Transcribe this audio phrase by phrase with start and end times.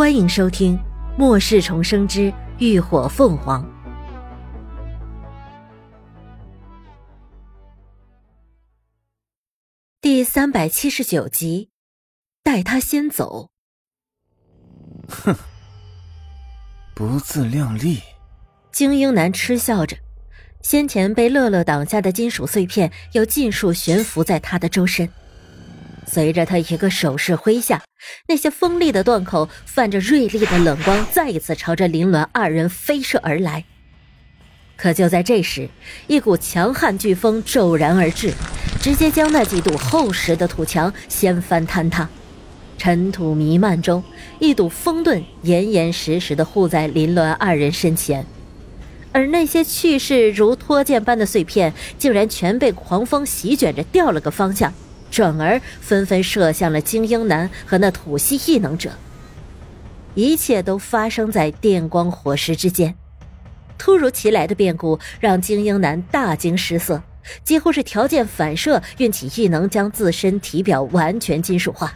[0.00, 0.78] 欢迎收听
[1.18, 3.62] 《末世重生之浴火凤凰》
[10.00, 11.68] 第三百七十九集。
[12.42, 13.50] 带他先走。
[15.06, 15.36] 哼，
[16.94, 18.00] 不自量力！
[18.72, 19.94] 精英男嗤笑着，
[20.62, 25.06] 先前被乐乐挡下的金属碎片又尽数悬浮在他的周身。
[26.12, 27.80] 随着他一个手势挥下，
[28.26, 33.64] 那些锋利的断口泛着锐利的冷光，再一次朝着林鸾二人飞射而来。
[34.76, 35.68] 可就在这时，
[36.08, 38.32] 一股强悍飓风骤然而至，
[38.82, 42.08] 直接将那几堵厚实的土墙掀翻坍塌。
[42.76, 44.02] 尘土弥漫中，
[44.40, 48.26] 一堵风盾严严实实的护在林鸾二人身前，
[49.12, 54.74] 而那些去势如脱箭般的碎片，竟然全被狂风席卷着掉了个方向。
[55.10, 58.92] 转而纷纷射向了精英男和那土系异能者。
[60.14, 62.94] 一切都发生在电光火石之间，
[63.78, 67.02] 突如其来的变故让精英男大惊失色，
[67.44, 71.94] 几乎是条件反射运起异能，将自身体表完全金属化。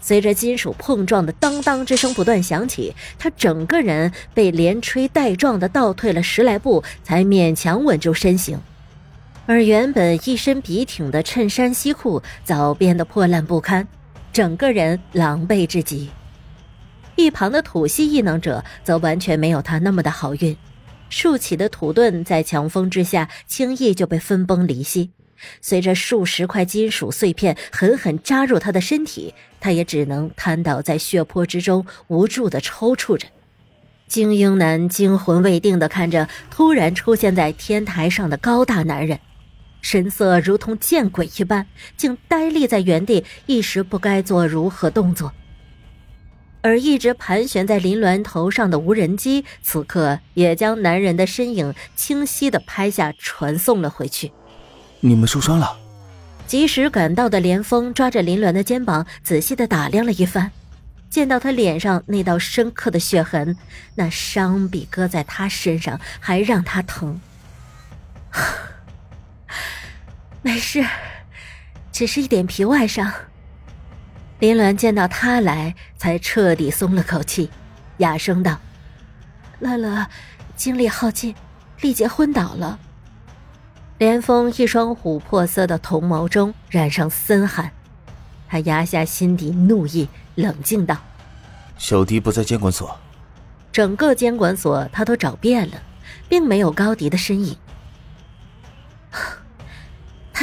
[0.00, 8.58] 随着金属碰撞的当当之声不断响起，他整个人被连吹带撞的倒退了十来步，才勉强稳住身形。
[9.46, 13.86] 而原本一身笔挺的衬衫西裤早变得破烂不堪，
[14.32, 16.08] 整个人狼狈至极。
[17.16, 20.56] 一旁的土系异能者则完全没有他那么的好运，
[21.10, 25.10] 竖起的土盾在强风之下轻易就被分崩离析。
[25.60, 33.28] 随着数十块金属碎片狠狠扎入他的身体，他也只能瘫倒在血泊之中，无助的抽搐着。
[34.06, 39.20] 精英男惊魂未定的看着突然出现在天台上的高大男人。
[39.84, 45.30] 神色如同见鬼一般，竟呆立在原地，一时不该做如何动作。
[46.62, 54.32] 而一直盘旋在林鸾头上的无人机，此刻也将男人的身影清晰的拍下，传送了回去。
[55.00, 55.76] 你们受伤了？
[56.46, 60.50] 及时赶到的连峰抓着林鸾的肩膀，仔细的打量了一番，
[61.10, 63.54] 见到他脸上那道深刻的血痕，
[63.96, 67.20] 那伤比搁在他身上还让他疼。
[70.44, 70.84] 没事，
[71.90, 73.10] 只是一点皮外伤。
[74.40, 77.48] 林鸾见到他来，才彻底松了口气，
[77.96, 78.60] 哑声道
[79.58, 80.06] ：“乐乐
[80.54, 81.34] 精力耗尽，
[81.80, 82.78] 力竭昏倒了。”
[83.96, 87.72] 连峰一双琥珀色的瞳眸中染上森寒，
[88.46, 90.98] 他压下心底怒意，冷静道
[91.78, 92.94] ：“小迪不在监管所。”
[93.72, 95.82] 整个监管所他都找遍了，
[96.28, 97.56] 并没有高迪的身影。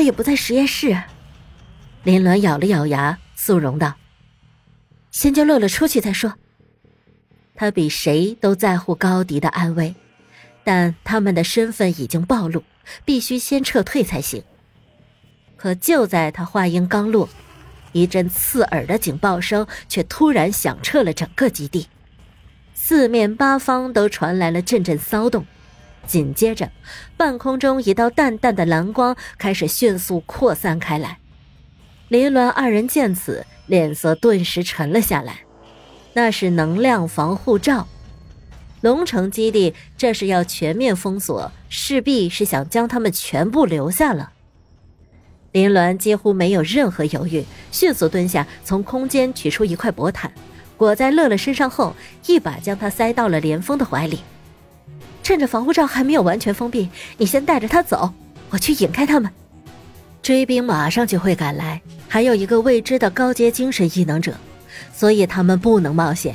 [0.00, 0.98] 他也不在实验室。
[2.04, 3.96] 林鸾咬了咬牙，肃容道
[5.12, 6.38] ：“先叫乐乐出去再说。”
[7.54, 9.94] 他比谁都在乎高迪的安危，
[10.64, 12.64] 但他们的身份已经暴露，
[13.04, 14.42] 必须先撤退才行。
[15.58, 17.28] 可就在他话音刚落，
[17.92, 21.88] 一阵刺耳的警报声却突然响彻了整个基地，
[22.72, 25.44] 四面八方都传来了阵阵骚动。
[26.06, 26.70] 紧接着，
[27.16, 31.18] 半空中一道淡淡的蓝光开始迅速扩散开来。
[32.08, 35.40] 林鸾二人见此，脸色顿时沉了下来。
[36.14, 37.86] 那是能量防护罩。
[38.80, 44.32] 龙城基地这是要全面封锁，势必是想将他们全部留下了。
[45.52, 50.32] 林鸾几乎没有任何犹豫，迅速蹲下，从空间取出一块薄毯，
[50.76, 51.94] 裹在乐乐身上后，
[52.26, 54.20] 一把将他塞到了连峰的怀里。
[55.22, 58.12] 趁着防护罩还没有完全封闭，你先带着他走，
[58.50, 59.30] 我去引开他们。
[60.22, 64.34] 追兵马上就会赶来，还有一个未知的高阶精神异能者，
[64.94, 66.34] 所以他们不能冒险。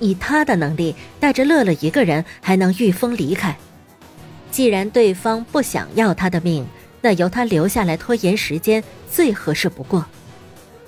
[0.00, 3.56] 以他的能力，带着乐乐一个人还能御风离开。
[4.50, 6.66] 既然对方不想要他的命，
[7.00, 10.04] 那由他留下来拖延时间最合适不过。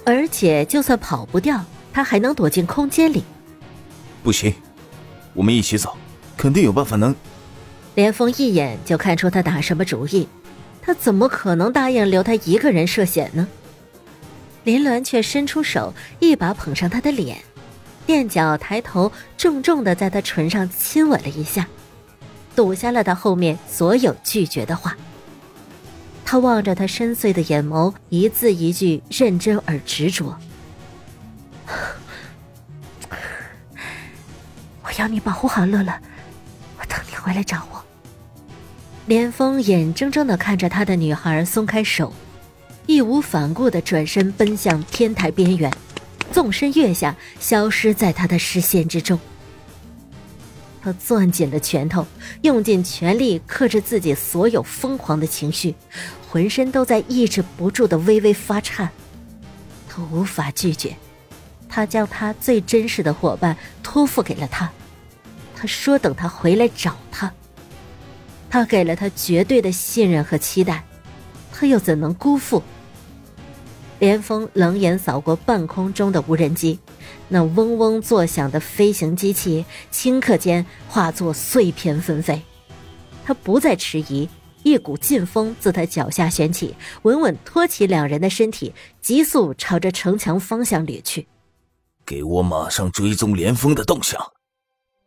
[0.04, 3.24] 而且就算跑不掉，他还能躲进空间里。
[4.22, 4.52] 不行，
[5.34, 5.96] 我们一起走。
[6.40, 7.14] 肯定有办法能。
[7.94, 10.26] 连峰一眼就看出他打什么主意，
[10.80, 13.46] 他怎么可能答应留他一个人涉险呢？
[14.64, 17.36] 林鸾却伸出手，一把捧上他的脸，
[18.06, 21.68] 垫脚抬头，重重的在他唇上亲吻了一下，
[22.56, 24.96] 堵下了他后面所有拒绝的话。
[26.24, 30.38] 他望着他深邃的眼眸，一字一句认真而执着。
[34.82, 35.92] 我要你保护好乐乐。
[37.20, 37.84] 回来找我。
[39.06, 42.12] 连峰眼睁睁的看着他的女孩松开手，
[42.86, 45.72] 义无反顾的转身奔向天台边缘。
[46.32, 49.18] 纵身跃下，消失在他的视线之中。
[50.80, 52.06] 他攥紧了拳头，
[52.42, 55.74] 用尽全力克制自己所有疯狂的情绪，
[56.30, 58.88] 浑身都在抑制不住的微微发颤。
[59.88, 60.96] 他无法拒绝，
[61.68, 64.70] 他将他最真实的伙伴托付给了他。
[65.60, 67.30] 他说：“等他回来找他。”
[68.48, 70.82] 他给了他绝对的信任和期待，
[71.52, 72.62] 他又怎能辜负？
[73.98, 76.78] 连峰冷眼扫过半空中的无人机，
[77.28, 82.40] 那嗡嗡作响的飞行机器顷刻间化作碎片纷飞。
[83.22, 84.26] 他不再迟疑，
[84.62, 88.72] 一股劲风自他脚下旋起，稳稳托起两人的身体，
[89.02, 91.28] 急速朝着城墙方向掠去。
[92.06, 94.18] 给我马上追踪连峰的动向。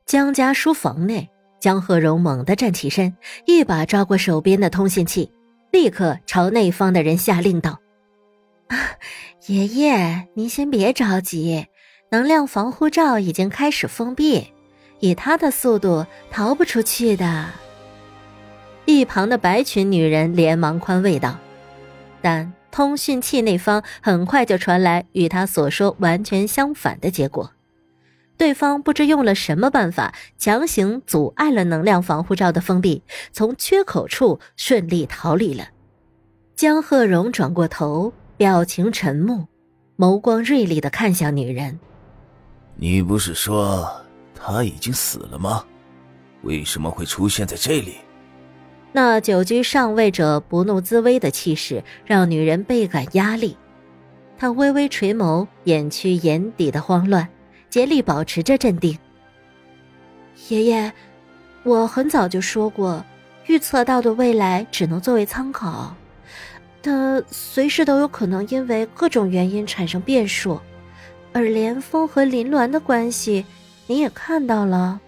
[0.05, 1.29] 江家书房内，
[1.59, 3.15] 江鹤荣猛地站起身，
[3.45, 5.31] 一把抓过手边的通信器，
[5.71, 7.79] 立刻朝那方的人下令道。
[9.47, 11.67] 爷爷，您先别着急，
[12.11, 14.51] 能量防护罩已经开始封闭，
[14.99, 17.49] 以他的速度逃不出去的。
[18.85, 21.37] 一旁的白裙女人连忙宽慰道，
[22.21, 27.51] 但通讯器那方很快就传来与他所说完全相反的结果，
[28.43, 33.01] 对方不知用了什么办法，强行阻碍了能量防护罩的封闭，
[33.31, 35.69] 从缺口处顺利逃离了。
[36.53, 38.11] 江鹤荣转过头。
[38.35, 39.47] 表情沉默，
[39.95, 41.79] 眸光锐利的看向女人。
[42.75, 43.89] 你不是说
[44.35, 45.63] 他已经死了吗？
[46.41, 47.95] 为什么会出现在这里？
[48.91, 53.55] 那久居上位者不怒自威的气势，让女人倍感压力。
[54.37, 57.29] 她微微垂眸，掩去眼底的慌乱，
[57.73, 58.95] 竭力保持着镇定。
[60.47, 60.93] 爷爷，
[61.63, 63.03] 我很早就说过，
[63.47, 65.95] 预测到的未来只能作为参考。
[66.83, 70.61] 他随时都有可能因为各种原因产生变数，
[71.33, 73.43] 而连峰和林鸾的关系
[73.87, 75.01] 你也看到了，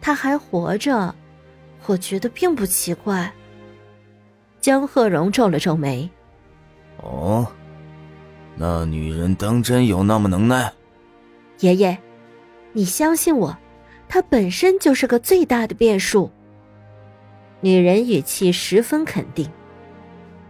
[0.00, 1.14] 他还活着，
[1.84, 3.30] 我觉得并不奇怪。
[4.58, 6.08] 江鹤荣皱了皱眉
[7.04, 7.46] ：“哦，
[8.56, 10.72] 那女人当真有那么能耐？”
[11.60, 11.98] 爷爷，
[12.76, 13.56] 你相信我，
[14.06, 16.30] 她本身就是个最大的变数。
[17.62, 19.50] 女人语气十分肯定。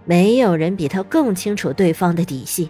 [0.04, 2.68] 没有人比她更清楚对方的底细，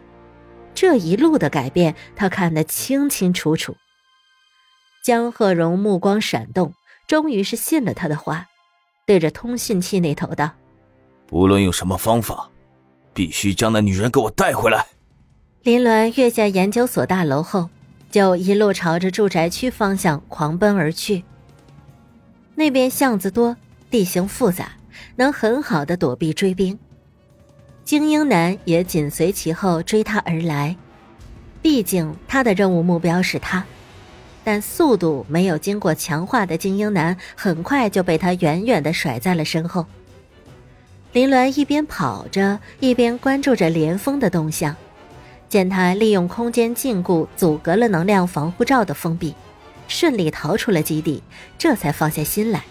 [0.75, 3.75] 这一路的改变她看得清清楚楚。
[5.03, 6.75] 江鹤荣目光闪动，
[7.07, 8.47] 终于是信了他的话，
[9.07, 10.51] 对着通讯器那头道
[11.27, 12.51] ：“不论用什么方法，
[13.15, 14.85] 必须将那女人给我带回来。”
[15.65, 17.71] 林鸾跃下研究所大楼后，
[18.11, 21.25] 就一路朝着住宅区方向狂奔而去。
[22.55, 23.57] 那边巷子多，
[23.91, 24.73] 地形复杂，
[25.17, 26.79] 能很好的躲避追兵。
[27.85, 30.77] 精英男也紧随其后追他而来，
[31.63, 33.65] 毕竟他的任务目标是他，
[34.43, 39.87] 但速度没有经过强化的精英男很快就被他远远的甩在了身后。
[41.13, 44.75] 林鸾一边跑着，一边关注着连峰的动向，
[45.49, 49.35] 见他利用空间禁锢阻隔了能量防护罩的封闭，
[49.89, 51.23] 顺利逃出了基地，
[51.57, 52.65] 这才放下心来。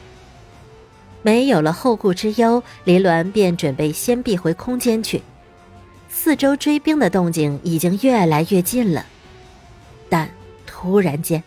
[1.22, 5.24] 没有了后顾之忧，林鸾便准备先避回空间去。
[6.08, 9.06] 四周追兵的动静已经越来越近了，
[10.08, 10.30] 但
[10.68, 11.44] 突然间，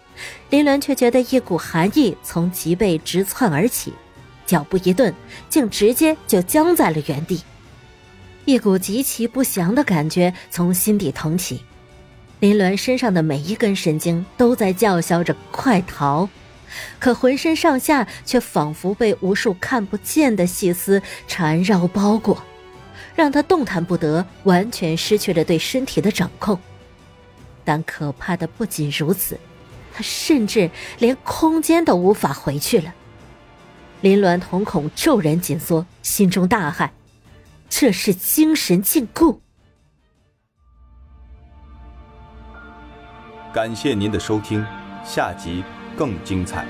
[0.50, 3.92] 林鸾却觉得一股寒意从脊背直窜而起，
[4.46, 5.14] 脚步一顿，
[5.48, 7.42] 竟直接就僵在了原地。
[8.48, 11.62] 一股极其不祥的感觉从心底腾起，
[12.40, 16.26] 林鸾身上的每一根神经都在叫嚣着“快逃”。
[16.98, 22.42] 可浑身上下却仿佛被无数看不见的细丝缠绕包裹，
[23.14, 26.58] 让他动弹不得，完全失去了对身体的掌控。
[27.66, 29.38] 但可怕的不仅如此，
[29.92, 32.94] 他甚至连空间都无法回去了。
[34.00, 36.88] 林鸾瞳孔骤然紧缩，心中大骇：
[37.68, 39.38] 这是精神禁锢。
[43.52, 44.64] 感谢您的收听，
[45.04, 45.64] 下集。
[45.96, 46.64] 更精彩。